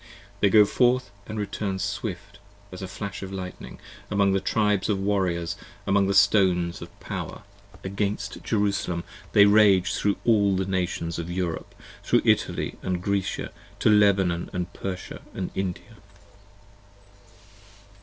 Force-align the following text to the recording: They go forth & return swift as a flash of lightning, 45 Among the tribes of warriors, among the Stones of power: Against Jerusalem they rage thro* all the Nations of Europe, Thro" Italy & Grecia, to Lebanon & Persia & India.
They 0.39 0.49
go 0.49 0.65
forth 0.65 1.11
& 1.21 1.27
return 1.29 1.77
swift 1.77 2.39
as 2.71 2.81
a 2.81 2.87
flash 2.87 3.21
of 3.21 3.31
lightning, 3.31 3.75
45 4.07 4.11
Among 4.13 4.31
the 4.33 4.39
tribes 4.39 4.89
of 4.89 4.97
warriors, 4.99 5.55
among 5.85 6.07
the 6.07 6.15
Stones 6.15 6.81
of 6.81 6.99
power: 6.99 7.43
Against 7.83 8.43
Jerusalem 8.43 9.03
they 9.33 9.45
rage 9.45 9.93
thro* 9.93 10.15
all 10.25 10.55
the 10.55 10.65
Nations 10.65 11.19
of 11.19 11.29
Europe, 11.29 11.75
Thro" 12.03 12.19
Italy 12.25 12.79
& 12.89 12.99
Grecia, 13.01 13.51
to 13.77 13.89
Lebanon 13.91 14.49
& 14.73 14.73
Persia 14.73 15.21
& 15.39 15.53
India. 15.53 15.97